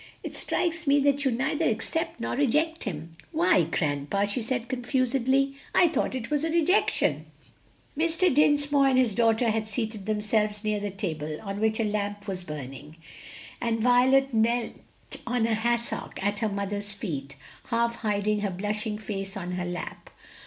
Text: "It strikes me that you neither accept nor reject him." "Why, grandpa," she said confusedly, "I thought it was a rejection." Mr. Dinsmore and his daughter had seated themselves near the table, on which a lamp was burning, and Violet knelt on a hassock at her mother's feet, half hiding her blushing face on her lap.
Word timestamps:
"It 0.23 0.35
strikes 0.35 0.87
me 0.87 0.97
that 1.01 1.25
you 1.25 1.29
neither 1.29 1.65
accept 1.69 2.19
nor 2.19 2.33
reject 2.35 2.85
him." 2.85 3.17
"Why, 3.31 3.65
grandpa," 3.65 4.25
she 4.25 4.41
said 4.41 4.67
confusedly, 4.67 5.53
"I 5.75 5.89
thought 5.89 6.15
it 6.15 6.31
was 6.31 6.43
a 6.43 6.49
rejection." 6.49 7.27
Mr. 7.95 8.33
Dinsmore 8.33 8.87
and 8.87 8.97
his 8.97 9.13
daughter 9.13 9.51
had 9.51 9.67
seated 9.67 10.07
themselves 10.07 10.63
near 10.63 10.79
the 10.79 10.89
table, 10.89 11.39
on 11.43 11.59
which 11.59 11.79
a 11.79 11.83
lamp 11.83 12.27
was 12.27 12.43
burning, 12.43 12.95
and 13.61 13.79
Violet 13.79 14.33
knelt 14.33 14.73
on 15.27 15.45
a 15.45 15.53
hassock 15.53 16.17
at 16.23 16.39
her 16.39 16.49
mother's 16.49 16.93
feet, 16.93 17.35
half 17.65 17.97
hiding 17.97 18.39
her 18.39 18.49
blushing 18.49 18.97
face 18.97 19.37
on 19.37 19.51
her 19.51 19.65
lap. 19.65 20.09